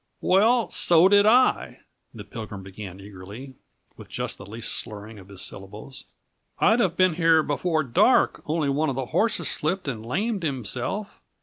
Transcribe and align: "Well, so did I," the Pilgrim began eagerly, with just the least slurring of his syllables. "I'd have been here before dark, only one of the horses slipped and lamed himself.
"Well, 0.21 0.71
so 0.71 1.07
did 1.07 1.27
I," 1.27 1.81
the 2.11 2.23
Pilgrim 2.23 2.63
began 2.63 2.99
eagerly, 2.99 3.53
with 3.97 4.09
just 4.09 4.39
the 4.39 4.47
least 4.47 4.71
slurring 4.71 5.19
of 5.19 5.27
his 5.29 5.43
syllables. 5.43 6.05
"I'd 6.57 6.79
have 6.79 6.97
been 6.97 7.13
here 7.13 7.43
before 7.43 7.83
dark, 7.83 8.41
only 8.49 8.67
one 8.69 8.89
of 8.89 8.95
the 8.95 9.05
horses 9.05 9.47
slipped 9.47 9.87
and 9.87 10.03
lamed 10.03 10.41
himself. 10.41 11.21